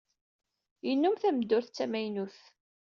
[0.87, 2.37] Yennum tameddurt d tamaynut.